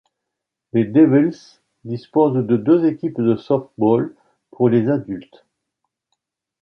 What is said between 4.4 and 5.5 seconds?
pour les adultes.